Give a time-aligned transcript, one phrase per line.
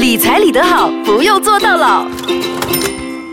[0.00, 2.06] 理财理得好，不用做到老。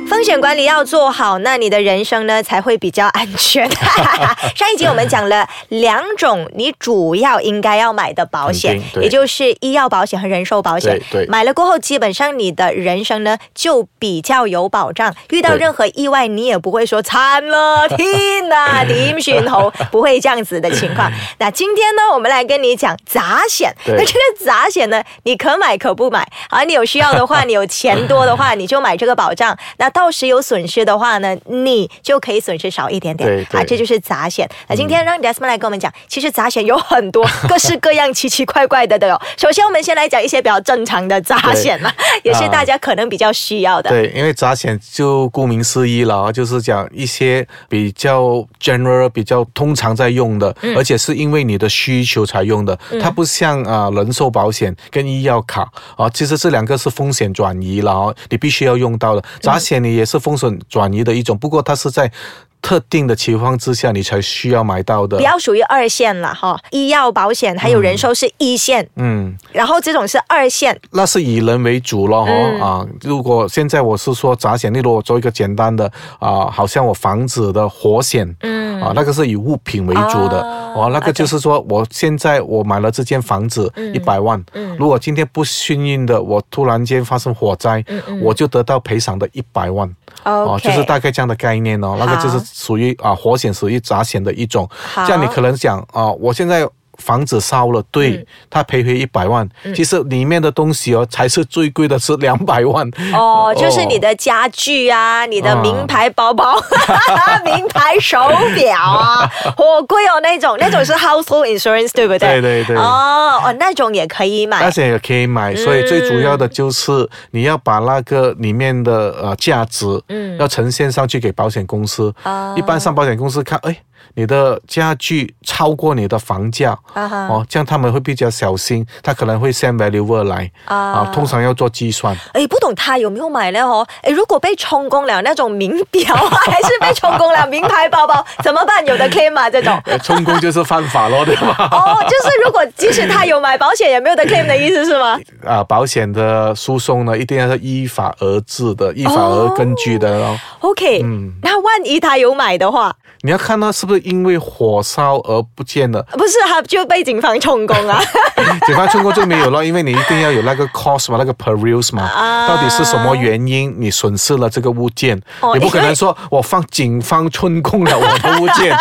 [0.09, 3.69] 风险管理要做好，那你的人生呢才会比较安全。
[4.55, 10.97] 上一集我们讲了两种你主要应该要买的保险也就是医药保险和人寿保险。
[11.11, 19.69] 对对买了过后，基本上你的人生呢就比较有保障，遇到任何意外，你也不会说惨了，天哪，点算好？
[19.91, 21.11] 不会这样子的情况。
[21.39, 23.73] 那今天呢，我们来跟你讲杂险。
[23.85, 26.25] 那这个杂险呢，你可买可不买。
[26.49, 29.55] 啊，你有需要的话，你有钱多的话，你就买这个保障。
[29.77, 33.27] 那到时有损失的话呢，你就可以损失少一点点。
[33.27, 34.47] 对对啊，这就是杂险。
[34.69, 39.19] 那今天让 Desmond 来跟我们讲，其实杂险有很多各式各样、奇奇怪怪的都有。
[39.35, 41.91] 首先，我们先来讲一些比较正常的杂险嘛，
[42.23, 43.89] 也是大家可能比较需要的。
[43.89, 52.77] 对，因为杂险就顾名思义了，就是讲一些比较 general、比较通常在用的，而且是因为你的需求才用的。
[53.01, 59.23] 它不像啊、人寿保险跟医药卡啊，其实这两个是风险转移了哦，你必须要用到的。
[59.41, 62.11] 杂险也是风险转移的一种，不过它是在
[62.61, 65.17] 特定的情况之下你才需要买到的。
[65.17, 65.23] 比。
[65.23, 70.79] 较属于二线了哈，医药保险还有人寿是一线，嗯，然后这种是二线。
[70.91, 72.61] 那是以人为主了哦、嗯。
[72.61, 72.87] 啊。
[73.01, 78.81] 如果现在我是说杂险，例如我做一个简单的啊，好像我房子的火险，嗯。
[78.81, 80.41] 啊，那个是以物品为主的。
[80.41, 84.75] 哦哦，那个就是说我现在我买了这间房子一百万，嗯。
[84.77, 87.83] 如果今天不幸运的我突然间发生火灾，
[88.21, 89.89] 我就得到赔偿的一百万。
[90.23, 94.69] 哦就是大概这样的概念哦，那个就是属于啊活险属于杂险的一种。
[94.71, 96.67] 好这样你可能想啊，我现在。
[96.97, 98.25] 房子烧了，对、嗯。
[98.49, 102.89] 他赔回一百万，其实里面的东西哦才是最贵的，是 两百万。
[103.13, 106.55] 哦，就是你的家具啊，你的名牌包包、
[107.45, 108.17] 名牌手
[108.55, 112.39] 表啊， 好贵哦，那种那种是 household insurance，对不对？
[112.39, 112.75] 对对对。
[112.75, 114.61] 哦哦，那种也可以买。
[114.61, 122.13] 那些也可以买，所以最主要的就是你要把那个里面的呃价值，嗯，要呈现上去给保险公司。
[122.23, 123.77] 哦一般上保险公司看，哎，
[124.15, 132.15] 你的家具超过你的房价，哦，这样他们会比较小心，他可能会 send valuer 来啊啊，通常要做计算。
[132.33, 133.61] 哎，不懂他有没有买呢？
[133.61, 138.85] 哦，哎，如果被充公了那种名表啊，还是被充公了名牌包包，怎么办？
[138.87, 139.49] 有的 claim 吗？
[139.49, 139.79] 这种？
[139.85, 141.55] 呃充公就是犯法咯，对吧？
[141.71, 145.19] 哦，就是如果即使他有买保险，也没有得 claim 的意思是吗？
[145.45, 150.37] 啊，保险的诉讼呢，一定要是依法而治的，依法而根据的哦。
[150.59, 151.01] OK，、
[151.41, 158.01] 那万一他有买的话，你要看他是不是因为火烧而不见了， 不是他就被警方充公啊？
[158.65, 165.19] 警方充公就没有了，因为你一定要有那个 cost 嘛，那个 peruse 嘛，啊到底是什么原因你损失了这个物件？
[165.41, 168.75] 哦你不可能说我放警方充公了我的物件，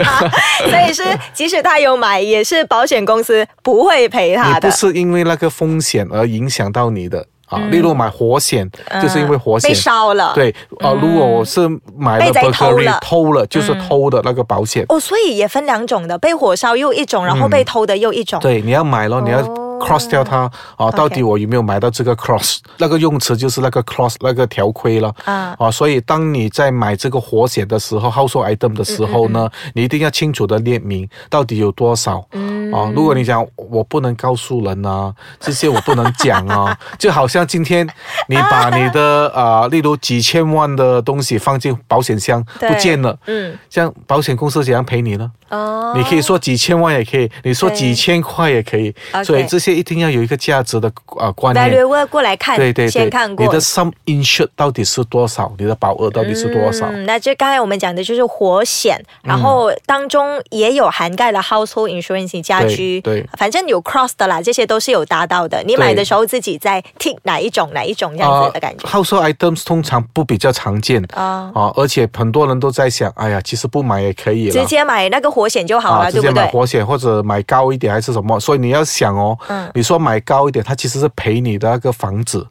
[0.70, 1.02] 所以是
[1.32, 4.76] 即使他有买，也是保险公司不会赔他的不。
[4.76, 7.26] 是因为那个风险而影响到你的。
[7.48, 8.70] 啊，例如买火险，
[9.02, 9.68] 就是因为火险。
[9.68, 10.32] 嗯被烧了。。
[10.34, 12.92] 对，啊，如果我是买了被偷 burglary 了。
[12.92, 14.84] 嗯偷了，就是偷的那个保险。
[14.88, 18.38] 哦，所以也分两种的，被火烧又一种，然后被偷的又一种。
[18.40, 22.58] 嗯对，你要买咯，你要哦 cross 掉它啊，到底我有没有买到这个 cross？
[22.78, 32.24] 那个用词就是那个 cross 那个条规了啊啊，所以当你在买这个火险的时候，household item 的时候嗯呢，你一定要清楚的列明到底有多少。
[32.32, 32.90] 嗯啊。
[32.94, 37.88] 如果你讲我不能告诉人啊， 这些我不能讲啊，就好像今天
[38.28, 45.30] 你把你的啊，例如几千万的东西放进保险箱不见了，嗯，这样保险公司怎样赔你呢？
[45.48, 48.94] 哦，你可以说几千万也可以，你说几千块也可以
[49.24, 51.70] 所以这些一定要有一个价值的啊观念。
[51.70, 53.46] valuer 过来看，对对对先看，过。
[53.46, 55.52] 你的 sum insured 到底是多少？
[55.58, 56.86] 你的保额到底是多少？
[56.86, 65.62] 嗯，那就刚才我们讲的就是火险，然后当中也有涵盖了 household insurance 家居，对对反正有 cross 的啦，这些都是有达到的。
[65.64, 68.88] 你买的时候自己在 tick 哪一种哪一种这样子的感觉。
[68.88, 74.52] household items 通常不比较常见啊啊，而且很多人都在想，哎呀，其实不买也可以了。
[74.52, 76.30] 直接买那个火险就好了，啊，直接？
[76.32, 82.44] 买火险或者买高一点还是什么，所以你要想哦，嗯你说买高一点，它其实是赔你的那个房子。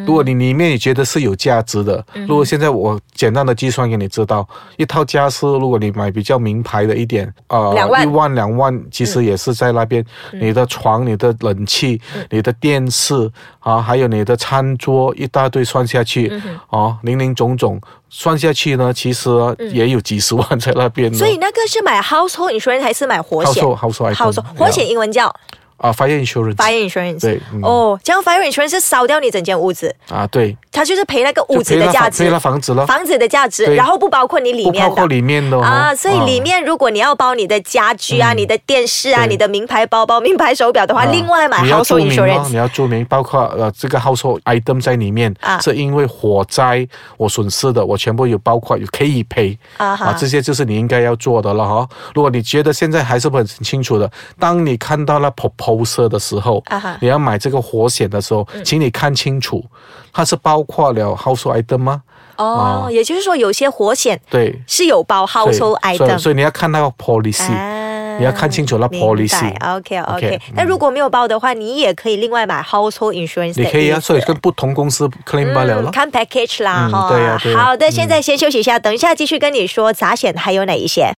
[0.00, 8.00] 嗯，如果你里面你觉得是有价值的，如果现在我简单的计算给你知道，一套家私，如果你买比较名牌的一点，呃，两万。
[8.00, 12.00] 嗯一万两万，其实也是在那边，你的床、你的冷气、
[12.30, 13.30] 你的电视
[13.60, 19.30] 啊，还有你的餐桌，一大堆算下去，嗯哦，零零总总算下去呢，其实
[19.72, 21.16] 也有几十万在那边的。
[21.18, 25.32] 所以那个是买 household insurance 还是买活险 household household item，household 活险英文叫
[25.80, 27.20] 啊，fire insurance，fire insurance。
[27.20, 27.60] 对嗯。
[27.62, 29.94] 哦，这样 fire insurance 是烧掉你整间屋子。
[30.08, 32.24] 啊，对，它就是赔那个屋子的价值。
[32.24, 34.90] 房赔，了房子了，房子的价值，然后不包括你里面的。
[34.90, 35.06] 不包括。
[35.06, 35.62] 里面的哦。
[35.62, 38.38] 啊，所以里面如果你要包你的家居啊、嗯。
[38.38, 41.10] 你的电视啊、你的名牌包包、名牌手表的话，啊。
[41.10, 42.48] 另外买你要 household 注明哦，insurance。
[42.50, 45.58] 你要注明，包括呃这个 household item 在里面，啊。
[45.60, 46.86] 是因为火灾
[47.16, 49.58] 我损失的，我全部有包括有可以赔。
[49.78, 50.14] 啊哈。
[50.18, 51.88] 这些就是你应该要做的了哈。
[52.14, 55.30] 如果你觉得现在还是不很清楚的，当你看到了
[55.70, 59.64] proposal 的时候，啊你要买这个火险的时候，请你看清楚，
[60.12, 62.02] 它是包括了 household item 吗？
[62.36, 64.60] 哦，啊也就是说有些活险对。
[64.66, 66.18] 是有包 household 所以 item。
[66.18, 67.86] 所以你要看那个 policy，、啊
[68.18, 75.88] 你要看清楚那明 policy 白 OK 那如果没有包的话，你也可以另外买 household insurance 的你可以啊，所以跟不同公司 claim 罢了了。
[75.88, 81.14] 嗯看 package 啦嗯哈、对呀对呀好的，现在先休息一下，等一下继续跟你说杂险还有哪一些。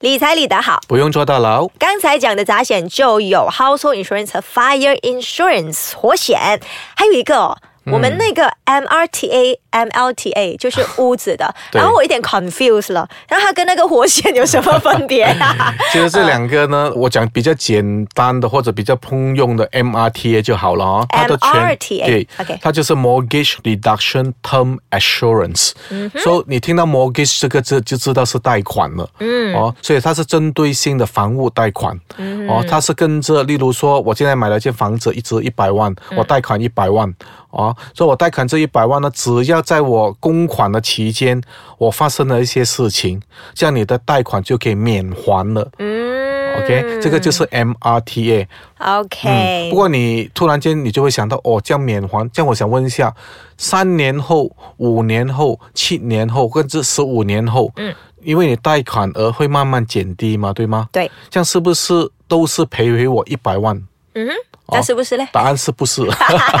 [0.00, 1.66] 理财理得好，不用坐大牢。
[1.78, 6.60] 刚才讲的杂险就有 household insurance 和 fire insurance 火险，
[6.94, 7.56] 还有一个、哦。
[7.92, 15.74] 我们那个 MRTA、MLTA 就是 屋子的，然后我有点 confused 了，然后它跟那个火险有什么分别啊？
[15.92, 21.06] 其实这两个呢，我讲比较简单的或者比较通用的 MRTA 就好了哦。
[21.10, 25.72] 它的全 MRTA 对 OK 它就是 Mortgage Reduction Term Assurance。
[26.18, 29.08] 所以你听到 mortgage 这个字就知道是贷款了。
[29.20, 29.54] 嗯。
[29.54, 31.98] 哦，所以它是针对性的房屋贷款。
[32.16, 32.48] 嗯。
[32.48, 37.12] 哦，它是跟着，例如说，我现在买了一间房子，一直一百万，我贷款一百万。
[37.50, 41.40] 哦，所以我贷款这一百万呢，只要在我公款的期间，
[41.78, 43.20] 我发生了一些事情，
[43.54, 45.70] 这样你的贷款就可以免还了。
[45.78, 46.16] 嗯
[46.56, 48.46] OK，这个就是 MRTA。
[48.78, 53.14] OK，、不过你突然间你就会想到，哦，这样免还，这样我想问一下，
[53.58, 60.88] 三年后、五年后、七年后，甚至十五年后，嗯，因为你贷款额会慢慢减低嘛，对吗？
[60.90, 63.76] 对，这样是不是都是赔回我一百万？
[64.14, 64.32] 嗯哼，
[64.68, 65.26] 那是不是嘞？
[65.32, 66.02] 答案是不是？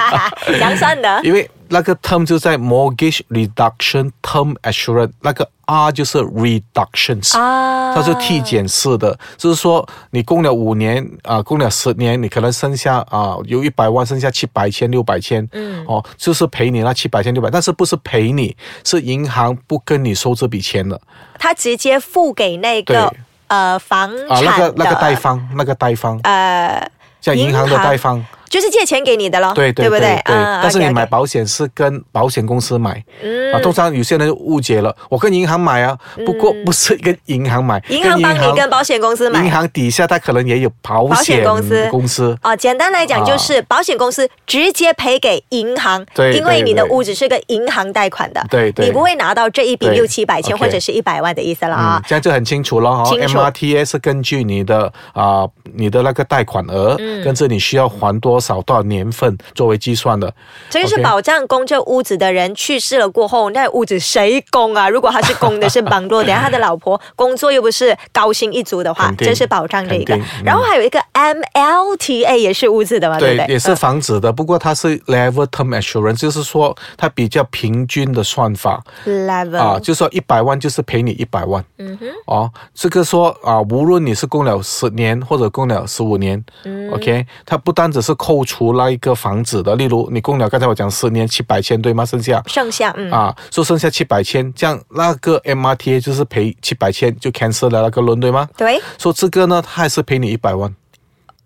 [0.60, 7.36] 杨算的因为那个 term 就在 mortgage reduction term assurance，那个 R 就是 reductions。
[7.36, 21.00] 啊，它是递减式的，就是说你供了五年啊、供了十年，你可能剩下啊、有一百万，剩下七百千、六百千，嗯，哦，就是赔你那七百千、六百，但是不是赔你，是银行不跟你收这笔钱了
[21.38, 23.12] 他直接付给那个
[23.48, 26.88] 呃房啊，那个那个贷方，那个贷方，呃，
[27.26, 30.20] 像银行的贷方，就是借钱给你的咯，对对不对？
[30.24, 33.52] 对，啊但是你买保险是跟保险公司买，嗯。
[33.52, 39.44] 啊，通常有些人误解了，我跟银行买啊，不过不是跟银行买，银行帮你跟保险公司买。
[39.44, 41.88] 银行底下它可能也有保保险险公司。
[41.90, 42.36] 公司。
[42.42, 48.86] 哦，简单来讲就是保险公司直接赔给银行，对因为你的屋子是个银行贷款的，对对。
[48.86, 52.02] 你不会拿到这一笔六七百千或者是一百万的意思了嗯啊，。
[52.06, 53.04] 这样就很清楚了哈。
[53.04, 57.22] MRTA 是根据你的啊、你的那个贷款额，嗯。
[57.24, 60.32] 跟着你需要还多少多少年份作为计算的。
[60.70, 64.88] 这个是保障供这屋子的人去世了过后，那屋子谁供啊？
[64.88, 70.14] 如果他是供的是绑路，等下他的老婆工作又不是高薪一族的话，这是保障这一个。
[70.16, 73.54] 嗯然后还有一个 MLTA 也是屋子的嘛，对不对？
[73.54, 78.82] 也是房子的，不过它是 level term assurance，就是说它比较平均的算法。
[79.06, 81.64] level 啊，就是说一百万就是赔你一百万。
[81.78, 82.06] 嗯哼。
[82.26, 86.42] 哦，这个说啊，无论你是供了十年或者供了十五年、
[86.90, 92.04] o k 它不单只是扣除那一个房子的，例如你供了刚才我讲十年七百千对吗？
[92.04, 92.42] 剩下。
[92.46, 98.48] 剩下嗯啊，说剩下七百千，这样那个 MRTA 就是赔七百千就 cancel 了那个轮对吗？
[98.56, 100.74] 对说这个呢，它还是赔你一百万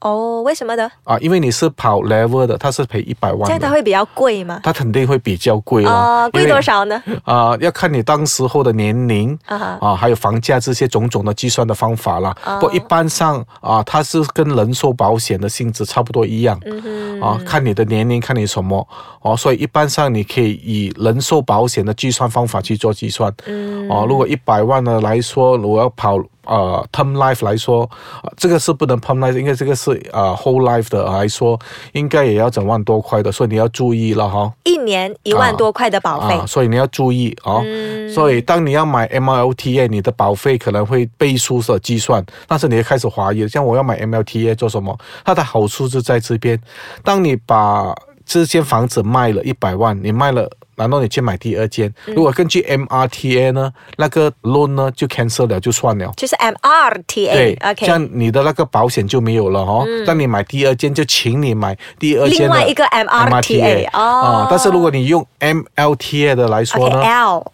[0.01, 0.91] 哦，为什么的？
[1.05, 4.61] 啊，因为你是跑 level 的，它是赔一百万这样它的，会比较贵吗？
[4.63, 5.91] 它肯定会比较贵了。
[5.91, 6.61] 哦，贵多？
[6.61, 7.03] 少呢？
[7.25, 12.35] 啊、要看你当时候的年龄啊哈啊，还有房价这些种种的计算的方法啦。
[12.61, 16.59] 不过一般上啊，它是跟人寿保险的性质差不多一样。
[16.65, 18.87] 嗯啊，看你的年龄，看你什么
[19.21, 23.31] 哦，所以一般上你可以以人寿保险的计算方法去做计算。
[23.47, 27.89] 嗯哦，如果一百万的来说，我要跑呃 term life 来说，
[28.23, 31.59] 呃这个是不能 term life，因为这个是呃 whole life 的来说，
[31.93, 34.53] 应该也要整万多块的，所以你要注意了哈。
[34.65, 37.63] 一年一万多块的保费啊，所以你要注意哦。
[37.65, 44.99] 嗯所以当你要买 MLTA，你的保费可能会倍数的计算，但是你会开始怀疑，像我要买 MLTA 做什么？
[45.25, 46.61] 它的好处就在这边，
[47.05, 47.95] 当你把
[48.27, 50.51] 这间房子卖了一百万，你卖了。
[50.81, 56.13] 然后你去买第二间，嗯如果根据 MRTA 呢，那个 loan 呢就 cancel 了，就算了。
[56.17, 59.87] 就是 MRTA 对 OK 这样你的那个保险就没有了哦。
[60.07, 64.47] 但你买第二间，就请你买第二间的另外一个 MRTA 哦啊。
[64.51, 67.03] 但是如果你用 MLTA 的来说呢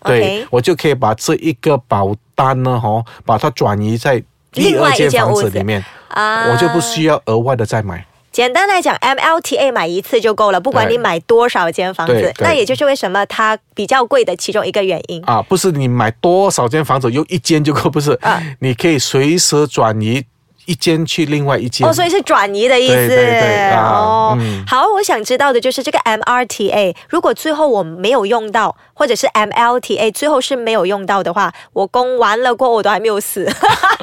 [0.05, 8.07] 对我就可以把这一个保单呢，哈，把它转移在第二间房子里面，啊我就不需要额外的再买。
[8.37, 15.25] 简单来讲，MLTA 买一次就够了，不管对你买多少间房子那也就是为什么它比较贵的其中一个原因。
[15.25, 20.23] 啊，不是你买多少间房子用一间就够，不是，啊你可以随时转移
[20.67, 21.89] 一间去另外一间。
[21.89, 22.95] 哦，所以是转移的意思。
[22.95, 33.51] 对对对啊哦、嗯好，我想知道的就是这个 MRTA，如果最后我没有用到，或者是 MLTA 最后是没有用到的话，我供完了过后我都还没有死，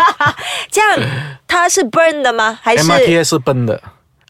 [0.72, 1.00] 这样
[1.48, 2.58] 它是 burn 的吗？
[2.64, 3.80] 还是 MRTA 是笨的，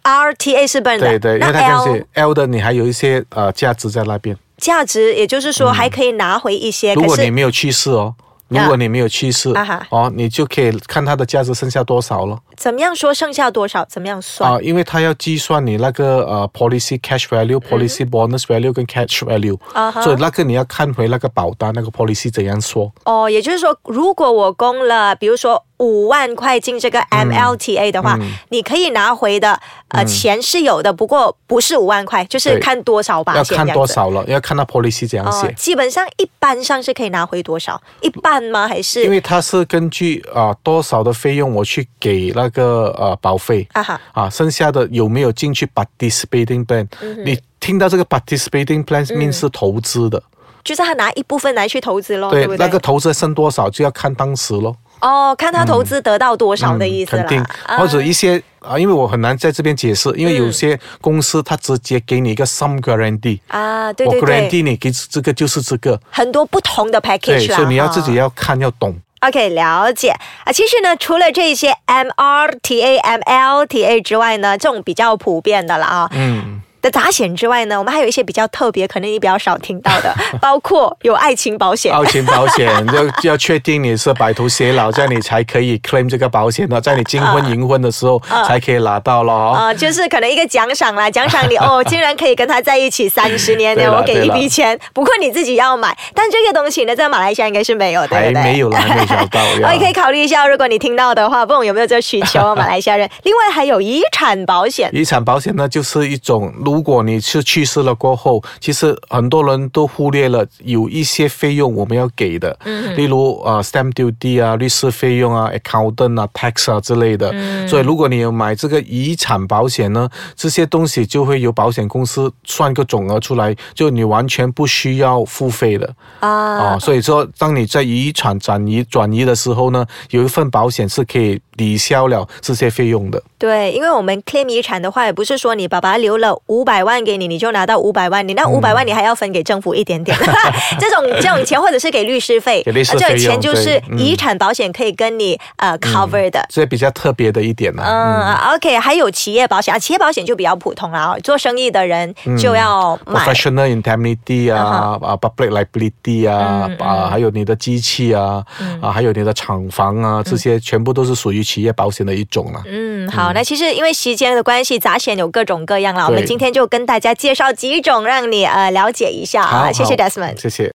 [0.04, 1.18] RTA 是 burn 的？
[1.18, 4.38] 对对，因那为它这 L 些 L 的你还有一些呃价值在那边。
[4.58, 8.14] 价值，也就是说还可以拿回一些，嗯如果你没有去世哦，
[8.48, 13.84] 如果你没有去世啊哈哦，你就可以看它的价值剩下多少了怎么样说剩下多少？
[13.86, 14.52] 怎么样算？
[14.54, 19.58] 啊，因为它要计算你那个呃 policy cash value、policy bonus value 跟 cash value，
[20.04, 22.92] 所以那个你要看回那个保单那个 policy 怎样说。
[23.06, 28.18] 哦，也就是说，如果我供了，比如说五万块进这个嗯 MLTA 的话，
[28.50, 29.60] 你可以拿回的
[29.90, 33.68] 呃、钱是有的，不过不是五万块，就是看多少吧，要看。
[33.74, 37.80] 多少了，要看它 policy 怎样哦写，，基本上一般上是可以拿回多少？
[38.02, 38.68] 一半吗？
[38.68, 44.02] 还是因为它是根据啊、多少的费用我去给那个呃保费啊哈？
[44.14, 46.88] 啊，剩下的有没有进去 participating plan？、
[47.26, 50.22] 你嗯听到这个 participating plan mean 是投资的，
[50.64, 52.46] 就是他拿一部分来去投资咯，对？
[52.58, 54.76] 那个投资剩多少就要看当时咯。
[55.00, 57.24] 哦，看他投资得到多少的意思啦。
[57.24, 68.96] 肯定，啊或者一些啊，因为我很难在这边解释，因为有些公司它直接给你一个 some guarantee，啊，对我对对，guarantee 你给这个就是这个，很多不同的 package 对，啦，所以你要自己要看要懂。
[69.22, 70.10] OK，了解
[70.44, 70.52] 啊。
[70.52, 76.10] 其实呢，除了这些 MRTA、MLTA 之外呢，这种比较普遍的了啊。
[76.12, 76.53] 嗯，
[76.84, 81.96] 的杂险之外呢，我们还有一些比较特别，可能你比较少听到的， 包括有爱情保险。
[81.96, 89.34] 爱情保险 要要确定你是白头偕老，这样你才可以 claim 这个保险的，在你金婚银婚的时候才可以拿到咯。
[89.34, 89.52] 哦。
[89.54, 98.44] 啊、就是可能一个奖赏啦，奖赏你 哦，竟然可以跟他在一起三十年呢，我给一笔钱，不过你自己要买，但这个东西呢，在马来西亚应该是没有，对还不对？
[98.44, 99.72] 没有了，还没有找到呀。
[99.72, 103.10] 哦，可以考虑一下，如果你听到的话，不懂有没有这个需求，马来西亚人。
[103.24, 117.30] 另外还有遗产保险，遗产保险呢，就是一种，如果你是去世了过后，其实很多人都忽略了有一些费用我们要给的，嗯，例如呃 stamp duty 啊、律师费用啊、accountant 啊、tax 啊之类的。
[117.32, 125.96] 嗯，所以如果你有买这个遗产保险呢，这些东西就会由保险公司算个总额出来，就你完全不需要付费的。
[126.22, 133.22] 啊啊，所以说，当你在遗产转移转移的时候呢，有一份保险是可以抵消了这些费用的。
[133.44, 140.18] 对，因为我们 claim 遗产的话，也不是说你爸爸留了五百万给你，你就拿到五百万，你那五百万你还要分给政府一点点，
[140.80, 146.42] 这种这种钱或者是给律师费，给律师费这种钱就是遗产保险可以跟你呃 cover 的。
[146.50, 153.26] 所以比较特别的一点呢、嗯，OK，还有企业保险啊，企业保险就比较普通了哦，做生意的人就要买。
[153.26, 158.42] professional indemnity 啊，啊，public liability 啊，嗯啊，还有你的机器啊，
[158.82, 162.64] 啊，还有你的厂房啊，这些全部都是属于企业保险的一种了。
[162.68, 169.72] 嗯，好，那其实因为时间的关系，杂选有各种各样了，我们今天就跟大家介绍几种，让你呃了解一下啊。
[169.72, 170.40] 谢谢 Desmond。
[170.40, 170.72] 谢谢。